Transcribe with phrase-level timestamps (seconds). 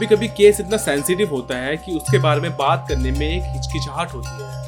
[0.00, 3.42] कभी कभी केस इतना सेंसिटिव होता है कि उसके बारे में बात करने में एक
[3.42, 4.60] हिचकिचाहट होती है।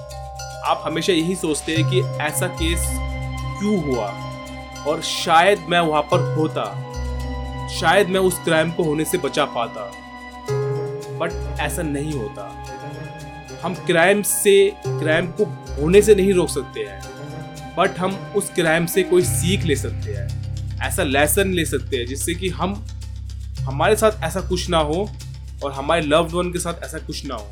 [0.64, 2.82] आप हमेशा यही सोचते हैं कि ऐसा केस
[3.58, 4.06] क्यों हुआ?
[4.86, 6.64] और शायद मैं वहाँ पर होता।
[7.68, 9.92] शायद मैं उस क्राइम को होने से बचा पाता।
[11.18, 12.64] बट ऐसा नहीं होता।
[13.64, 15.44] हम क्राइम से क्राइम को
[15.80, 17.02] होने से नहीं रोक सकते हैं।
[17.78, 22.06] बट हम उस क्राइम से कोई सीख ले सकते हैं। ऐसा लेसन ले सकते हैं
[22.06, 22.86] जिससे कि हम
[23.62, 25.08] हमारे साथ ऐसा कुछ ना हो
[25.64, 27.42] और हमारे लव्ड वन के साथ ऐसा कुछ ना हो।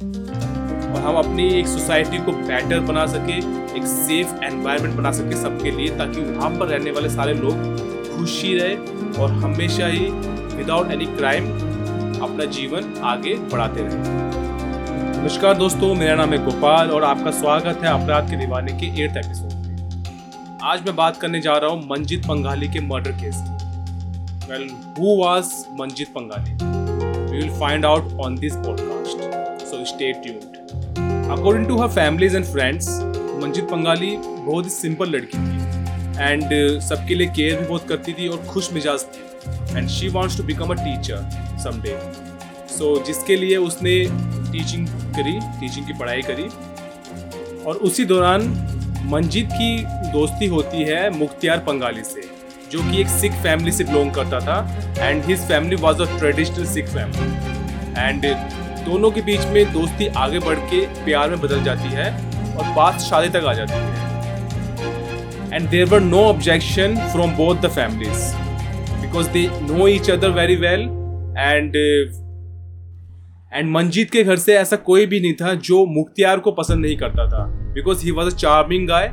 [0.91, 3.37] और हम अपनी एक सोसाइटी को बेटर बना सके,
[3.77, 7.55] एक सेफ़ एनवायरनमेंट बना सके सबके लिए, ताकि वहाँ पर रहने वाले सारे लोग
[8.17, 8.75] खुशी रहे
[9.23, 10.09] और हमेशा ही
[10.57, 11.47] विदाउट एनी क्राइम
[12.23, 14.19] अपना जीवन आगे बढ़ाते रहे।
[15.21, 19.17] नमस्कार दोस्तों, मेरा नाम है गोपाल और आपका स्वागत है अपराध के दीवाने के एट्थ
[19.17, 23.60] एपिसोड में। आज मैं बात करने जा रहा हूँ मंजित पंगाली के मर्डर केस की।
[24.51, 26.53] Well, who was Manjit Pangali?
[27.31, 29.61] We will find out on this podcast.
[29.61, 30.57] So stay tuned.
[31.31, 32.89] According to her families and friends,
[33.43, 38.13] Manjit Panghali बहुत ही सिंपल लड़की थी एंड uh, सबके लिए केयर भी बहुत करती
[38.13, 41.23] थी और खुश मिजाज थी and she wants to become a teacher
[41.65, 41.97] someday
[42.79, 43.95] so जिसके लिए उसने
[44.51, 46.49] टीचिंग करी टीचिंग की पढ़ाई करी
[47.65, 48.51] और उसी दौरान
[49.15, 49.73] मंजित की
[50.13, 52.29] दोस्ती होती है मुख्तियार पंगाली से
[52.73, 54.59] जो कि एक सिख फैमिली से बिलोंग करता था
[54.99, 57.29] and his family was a traditional Sikh family
[57.99, 58.27] and
[58.85, 62.11] दोनों के बीच में दोस्ती आगे बढ़ के प्यार में बदल जाती है
[62.57, 63.99] और बात शादी तक आ जाती है।
[65.55, 68.33] And there were no objection from both the families
[69.01, 70.81] because they know each other very well
[71.39, 71.77] and
[73.53, 76.97] and Manjeet के घर से ऐसा कोई भी नहीं था जो मुख्तियार को पसंद नहीं
[76.97, 79.11] करता था because he was a charming guy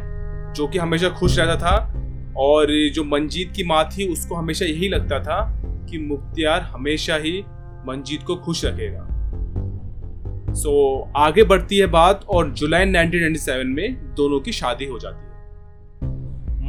[0.57, 2.06] जो कि हमेशा खुश रहता था
[2.37, 7.39] और जो मंजीत की माँ थी उसको हमेशा यही लगता था कि मुख्तियार हमेशा ही
[7.87, 9.07] मंजीत को खुश रखेगा।
[10.53, 15.17] सो so, आगे बढ़ती है बात और जुलाई 1997 में दोनों की शादी हो जाती
[15.17, 15.27] है।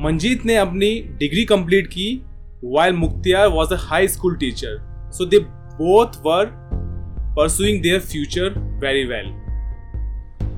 [0.03, 2.23] मंजीत ने अपनी डिग्री कंप्लीट की
[2.65, 4.79] while Mukhtiar was a high school teacher
[5.15, 5.39] so they
[5.81, 6.47] both were
[7.37, 9.49] pursuing their future very well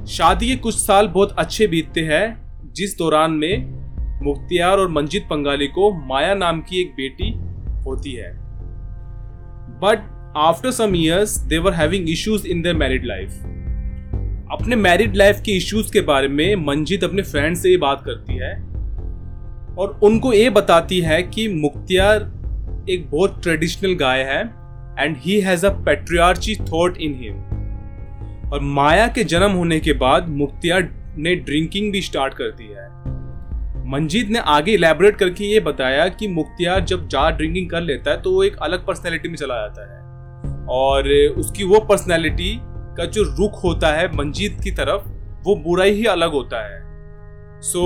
[0.06, 2.24] शादी के कुछ साल बहुत अच्छे बीतते हैं
[2.72, 3.79] जिस दौरान में
[4.22, 7.30] मुख्तियार और मंजित पंगाली को माया नाम की एक बेटी
[7.84, 8.32] होती है।
[9.80, 10.08] But
[10.38, 13.42] after some years they were having issues in their married life
[14.52, 18.36] अपने मैरिड लाइफ के इश्यूज़ के बारे में मंजित अपने फ्रेंड से ये बात करती
[18.36, 18.52] है
[19.76, 22.22] और उनको ये बताती है कि मुख्तियार
[22.90, 24.40] एक बहुत ट्रेडिशनल गाय है
[24.98, 30.28] and he has a patriarchy thought in him और माया के जन्म होने के बाद
[30.28, 30.88] मुख्तियार
[31.18, 32.99] ने ड्रिंकिंग भी स्टार्ट कर दी है।
[33.90, 38.20] मंजीत ने आगे इलेबोरेट करके ये बताया कि मुख्तियार जब जा ड्रिंकिंग कर लेता है
[38.22, 39.98] तो वो एक अलग पर्सनैलिटी में चला जाता है।
[40.70, 41.08] और
[41.38, 42.52] उसकी वो पर्सनैलिटी
[42.96, 45.08] का जो रुख होता है मंजीत की तरफ़,
[45.44, 46.80] वो बुरा ही अलग होता है।
[47.62, 47.82] So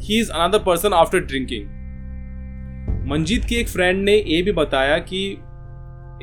[0.00, 1.74] he is another person after drinking
[3.10, 5.26] Manjeet की एक फ्रेंड ने ये भी बताया कि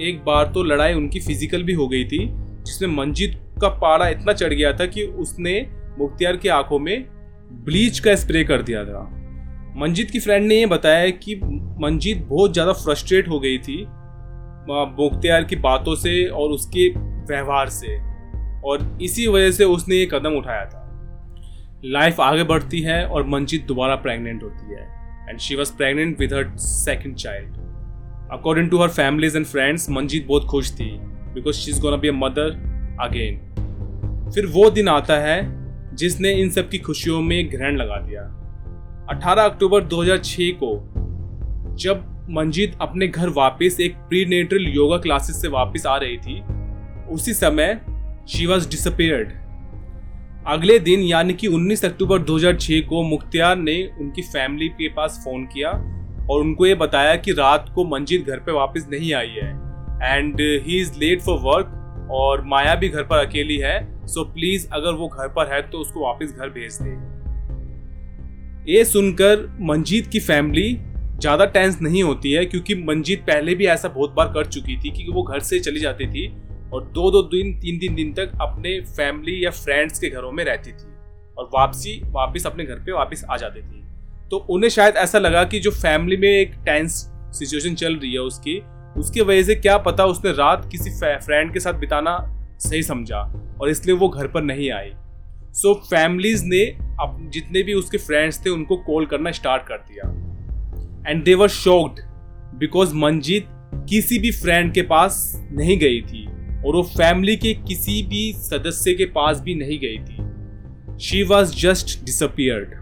[0.02, 2.28] एक बार तो लड़ाई उनकी फ़िज़िकल भी हो गई थी,
[2.66, 5.60] जिसमें मंजीत का पारा इतना चढ़ गया था कि उसने
[6.00, 7.06] मुख्तियार की आँखों में
[7.66, 9.02] ब्लीच का स्प्रे कर दिया था।
[9.78, 11.36] मंजीत की फ्रेंड ने ये बताया कि
[11.82, 13.86] मंजीत बहुत ज़्यादा फ्रस्ट्रेट हो गई थी
[14.98, 16.88] मुख्तियार की बातों से और उसके
[17.28, 17.98] व्यवहार से।
[18.64, 20.80] और इसी वजह से उसने ये कदम उठाया था।
[21.86, 24.88] लाइफ आगे बढ़ती है और मंजीत दोबारा प्रेग्नेंट होती है।
[25.30, 27.58] And she was pregnant with her second child
[28.34, 30.90] according to her families and friends Manjeet बहुत खुश थी
[31.34, 32.50] because she is gonna be a mother
[33.02, 35.42] again फिर वो दिन आता है
[35.94, 38.22] जिसने इन सब की खुशियों में ग्रहण लगा दिया।
[39.10, 40.76] 18 अक्टूबर 2006 को,
[41.76, 46.42] जब मंजीत अपने घर वापस एक प्रीनेटल योगा क्लासेस से वापस आ रही थी,
[47.14, 47.82] उसी समय
[48.30, 49.32] शी वॉज़ डिसअपेयर्ड
[50.48, 55.46] अगले दिन, यानी कि 19 अक्टूबर 2006 को मुख्तियार ने उनकी फैमिली के पास फ़ोन
[55.46, 55.70] किया
[56.32, 59.50] और उनको ये बताया कि रात को मंजीत घर पे वापस नहीं आई है।
[60.04, 61.80] And he is late for work
[62.12, 65.78] और माया भी घर पर अकेली है सो प्लीज़ अगर वो घर पर है तो
[65.78, 66.92] उसको वापस घर भेज दे।
[68.68, 70.74] ये सुनकर मंजीत की फैमिली
[71.20, 74.90] ज़्यादा टेंस नहीं होती है, क्योंकि मंजीत पहले भी ऐसा बहुत बार कर चुकी थी
[74.92, 76.28] कि वो घर से चली जाती थी
[76.74, 80.44] और दो दो दिन तीन तीन दिन तक अपने फैमिली या फ्रेंड्स के घरों में
[80.46, 80.92] रहती थी
[81.38, 83.82] और वापसी, वापस अपने घर पे वापस आ जाती थी।
[84.32, 86.94] तो उन्हें शायद ऐसा लगा कि जो फैमिली में एक टेंस
[87.34, 88.60] सिचुएशन चल रही है उसकी
[88.98, 92.18] उसकी वजह से क्या पता उसने रात किसी फ्रेंड के साथ बिताना
[92.60, 93.20] सही समझा
[93.62, 94.92] और इसलिए वो घर पर नहीं आई।
[95.54, 96.64] सो so, फैमिलीज़ ने
[97.02, 100.10] अब जितने भी उसके फ्रेंड्स थे उनको कॉल करना स्टार्ट कर दिया।
[101.12, 102.00] And they were shocked
[102.60, 103.48] because Manjeet
[103.90, 105.18] किसी भी फ्रेंड के पास
[105.52, 106.26] नहीं गई थी
[106.66, 111.56] और वो फैमिली के किसी भी सदस्य के पास भी नहीं गई थी। शी वॉज़
[111.56, 112.82] जस्ट डिसअपियर्ड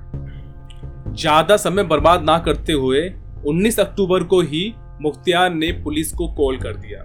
[1.15, 3.01] ज़्यादा समय बर्बाद ना करते हुए
[3.47, 6.99] 19 अक्टूबर को ही मुख्तियार ने पुलिस को कॉल कर दिया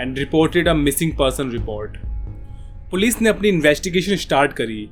[0.00, 1.96] and reported a missing person report
[2.90, 4.84] police ने अपनी इन्वेस्टिगेशन स्टार्ट करी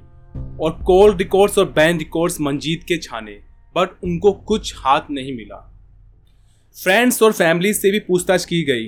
[0.61, 3.33] और कॉल रिकॉर्ड्स और बैन रिकॉर्ड्स मंजीत के छाने
[3.77, 5.57] बट उनको कुछ हाथ नहीं मिला।
[6.77, 8.87] फ्रेंड्स और फैमिली से भी पूछताछ की गई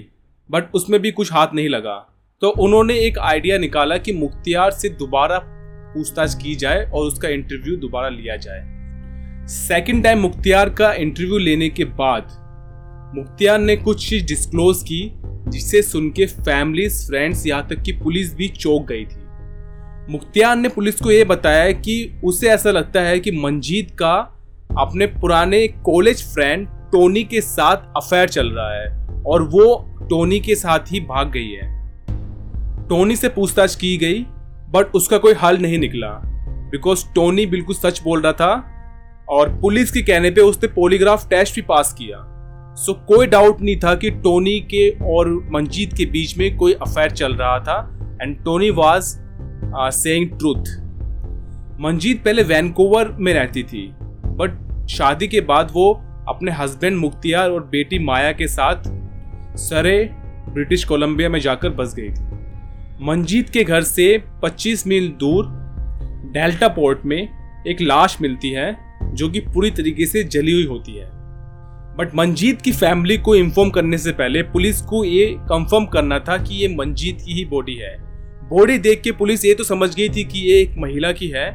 [0.50, 1.96] बट उसमें भी कुछ हाथ नहीं लगा।
[2.42, 5.38] तो उन्होंने एक आइडिया निकाला कि मुख्तियार से दोबारा
[5.94, 11.68] पूछताछ की जाए और उसका इंटरव्यू दोबारा लिया जाए। सेकेंड टाइम मुख्तियार का इंटरव्यू लेने
[11.68, 12.38] के बाद
[13.14, 15.12] मुख्तियार ने कुछ चीज़ डिस्क्लोज की,
[15.49, 19.20] जिसे सुन के फैमिलीज़ फ्रेंड्स यहाँ तक कि पुलिस भी चौक गई थी।
[20.12, 24.14] मुख्तियार ने पुलिस को यह बताया कि उसे ऐसा लगता है कि मंजीत का
[24.79, 29.76] अपने पुराने कॉलेज फ्रेंड टोनी के साथ अफेयर चल रहा है, और वो
[30.11, 31.70] टोनी के साथ ही भाग गई है।
[32.88, 34.25] टोनी से पूछताछ की गई
[34.70, 36.09] बट उसका कोई हल नहीं निकला
[36.73, 38.53] बिकॉज़ टोनी बिल्कुल सच बोल रहा था,
[39.29, 42.29] और पुलिस के कहने पे उसने पोलीग्राफ टेस्ट भी पास किया।
[42.76, 47.10] सो कोई डाउट नहीं था कि टोनी के और मंजीत के बीच में कोई अफेयर
[47.10, 49.02] चल रहा था and Tony was
[49.94, 50.64] saying truth
[51.80, 53.94] Manjeet पहले वैनकोवर में रहती थी
[54.26, 55.92] बट शादी के बाद वो
[56.28, 58.82] अपने हस्बैंड मुख्तियार और बेटी माया के साथ
[59.58, 60.10] सरे
[60.48, 65.46] ब्रिटिश कोलंबिया में जाकर बस गई थी। मंजीत के घर से 25 मील दूर
[66.32, 67.28] डेल्टा पोर्ट में
[67.68, 71.21] एक लाश मिलती है, जो कि पूरी तरीके से जली हुई होती है।
[71.98, 76.36] बट मंजीत की फैमिली को इन्फॉर्म करने से पहले पुलिस को ये कंफर्म करना था
[76.36, 77.96] कि ये मंजीत की ही बॉडी है।
[78.50, 81.50] बॉडी देख के पुलिस ये तो समझ गई थी कि ये एक महिला की है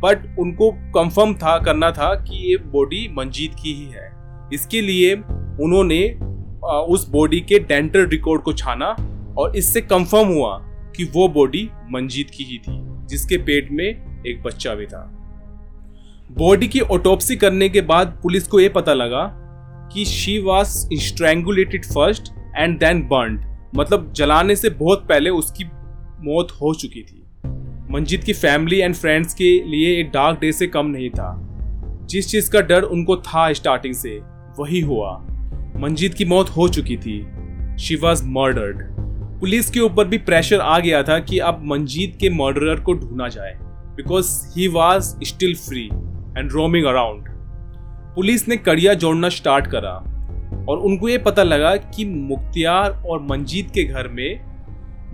[0.00, 4.10] बट उनको कंफर्म था, करना था कि ये बॉडी मंजीत की ही है।
[4.52, 6.02] इसके लिए उन्होंने
[6.88, 8.94] उस बॉडी के डेंटल रिकॉर्ड को छाना
[9.38, 10.58] और इससे कंफर्म हुआ
[10.96, 13.86] कि वो बॉडी मंजीत की ही थी, जिसके पेट में
[14.26, 15.10] एक बच्चा भी था।
[16.30, 19.24] बॉडी की ऑटोप्सी करने के बाद पुलिस को यह पता लगा
[19.92, 25.64] कि she was strangulated first and then burn मतलब जलाने से बहुत पहले उसकी
[26.20, 27.20] मौत हो चुकी थी।
[27.90, 31.50] मंजीत की फैमिली एंड फ्रेंड्स के लिए एक डार्क डे से कम नहीं था।
[32.10, 34.20] जिस चीज़ का डर उनको था स्टार्टिंग से,
[34.58, 35.12] वही हुआ।
[35.76, 37.26] मंजीत की मौत हो चुकी थी।
[37.78, 38.82] शी वॉज़ मर्डर्ड
[39.40, 43.28] पुलिस के ऊपर भी प्रेशर आ गया था कि अब मंजीत के मर्डरर को ढूंढा
[43.28, 43.54] जाए।
[43.96, 45.84] Because he was still free
[46.38, 47.28] and roaming around
[48.14, 49.92] police ने कड़िया जोड़ना स्टार्ट करा
[50.68, 54.40] और उनको ये पता लगा कि मुख्तियार और मंजीत के घर में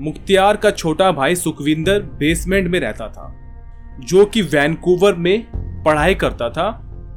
[0.00, 3.35] मुख्तियार का छोटा भाई सुखविंदर बेसमेंट में रहता था,
[4.00, 5.47] जो कि वैनकूवर में
[5.85, 6.69] पढ़ाई करता था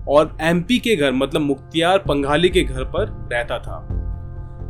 [0.09, 3.79] और एमपी के घर मतलब मुख्तियार पंघाली के घर पर रहता था।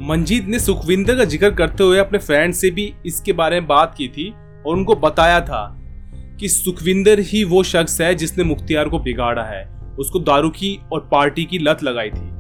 [0.02, 3.94] मंजीत ने सुखविंदर का ज़िक्र करते हुए अपने फ्रेंड से भी इसके बारे में बात
[3.98, 4.30] की थी
[4.66, 5.66] और उनको बताया था
[6.40, 9.64] कि सुखविंदर ही वो शख्स है जिसने मुख्तियार को बिगाड़ा है।
[10.00, 12.32] उसको दारू की और पार्टी की लत लगाई थी।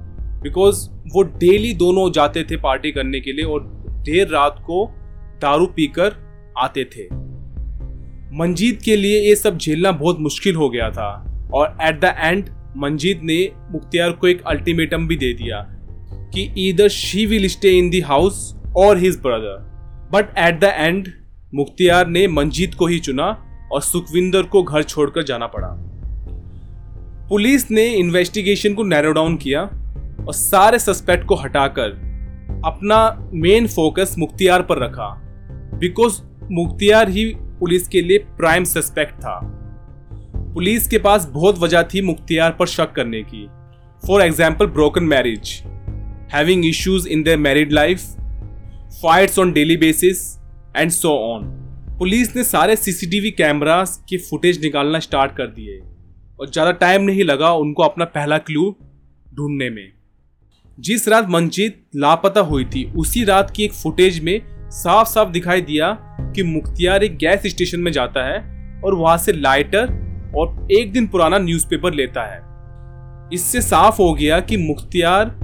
[0.42, 3.64] बिकॉज़ वो डेली दोनों जाते थे पार्टी करने के लिए और
[4.06, 4.86] देर रात को
[5.42, 6.16] दारू पीकर
[6.58, 7.06] आते थे।
[8.38, 11.10] मंजीत के लिए ये सब झेलना बहुत मुश्किल हो गया था
[11.54, 15.62] और एट द एंड मंजीत ने मुख्तियार को एक अल्टीमेटम भी दे दिया
[16.34, 19.72] कि either she will stay in the house और his brother
[20.14, 21.08] but at the end
[21.56, 23.26] Mukhtiar ने मंजीत को ही चुना
[23.72, 25.93] और सुखविंदर को घर छोड़कर जाना पड़ा।
[27.30, 31.92] पुलिस ने इन्वेस्टिगेशन को नैरो डाउन किया और सारे सस्पेक्ट को हटाकर
[32.66, 35.10] अपना मेन फोकस मुख्तियार पर रखा।
[35.80, 37.26] बिकॉज़ मुख्तियार ही
[37.60, 39.40] पुलिस के लिए प्राइम सस्पेक्ट था।
[40.54, 43.48] पुलिस के पास बहुत वजह थी मुख्तियार पर शक करने की।
[44.04, 45.62] For example broken marriage
[46.34, 48.04] having issues in their married life
[49.02, 50.22] fights on daily basis
[50.78, 51.44] and so on
[52.00, 55.80] police ने सारे सीसीटीवी कैमरास की फुटेज निकालना स्टार्ट कर दिए।
[56.40, 58.76] और ज़्यादा टाइम नहीं लगा उनको अपना पहला क्लू
[59.36, 59.92] ढूँढने में।
[60.78, 64.40] जिस रात मंजीत लापता हुई थी, उसी रात की एक फुटेज में
[64.72, 65.92] साफ़ साफ़ दिखाई दिया
[66.36, 68.40] कि मुख्तियार एक गैस स्टेशन में जाता है
[68.82, 69.94] और वहाँ से लाइटर
[70.38, 72.42] और एक दिन पुराना न्यूज़पेपर लेता है।
[73.34, 75.38] इससे साफ़ हो गया कि मुख्तियार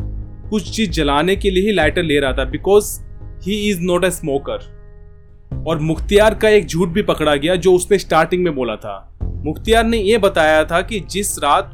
[0.49, 2.99] कुछ चीज़ जलाने के लिए ही लाइटर ले रहा था because
[3.45, 7.97] he is not a smoker और मुख्तियार का एक झूठ भी पकड़ा गया जो उसने
[7.99, 11.71] स्टार्टिंग में बोला था। मुख्तियार ने यह बताया था कि जिस रात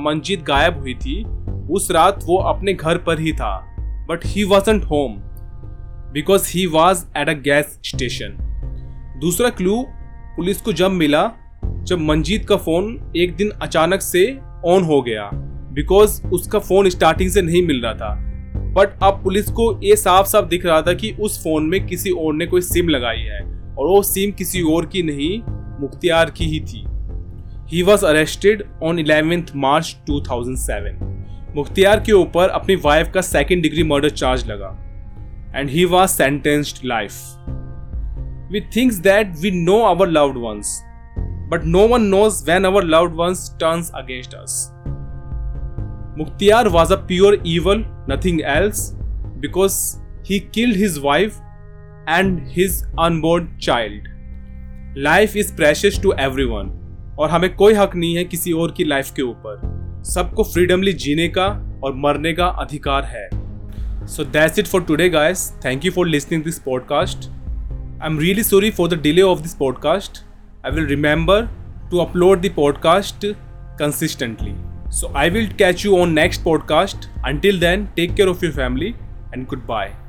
[0.00, 1.22] मंजीत गायब हुई थी,
[1.70, 3.56] उस रात वो अपने घर पर ही था
[4.08, 5.16] but he wasn't home
[6.12, 8.36] because he was at a gas station
[9.20, 9.82] दूसरा क्लू
[10.36, 11.30] पुलिस को जब मिला,
[11.64, 14.24] जब मंजीत का फ़ोन एक दिन अचानक से
[14.66, 15.28] ऑन हो गया
[15.74, 18.14] बिकॉज़ उसका फ़ोन स्टार्टिंग से नहीं मिल रहा था
[18.74, 22.10] बट अब पुलिस को ये साफ़ साफ़ दिख रहा था कि उस फ़ोन में किसी
[22.10, 23.40] और ने कोई सिम लगाई है,
[23.74, 25.38] और वो सिम किसी और की नहीं,
[25.80, 26.84] मुख्तियार की ही थी।
[27.70, 31.02] He was arrested on eleventh March 2007
[31.56, 34.76] Mukhtiar के ऊपर अपनी वाइफ का सेकेंड डिग्री मर्डर चार्ज लगा
[35.56, 37.12] and he was sentenced life
[38.52, 40.78] we thinks that we know our loved ones
[41.50, 44.70] but no one knows when our loved ones turns against us
[46.16, 48.94] Mukhtiar was a pure evil, nothing else,
[49.40, 51.40] because he killed his wife
[52.06, 54.06] and his unborn child.
[54.94, 56.70] Life is precious to everyone.
[57.18, 59.60] और हमें कोई हक नहीं है किसी और की life के ऊपर।
[60.04, 61.46] सबको फ्रीडमली जीने का
[61.84, 63.28] और मरने का अधिकार है।
[64.06, 67.30] So that's it for today guys thank you for listening this podcast
[68.02, 70.18] I am really sorry for the delay of this podcast
[70.66, 71.42] I will remember
[71.90, 73.26] to upload the podcast
[73.78, 74.54] consistently
[74.92, 78.94] so I will catch you on next podcast until then take care of your family
[79.34, 80.03] and good goodbye.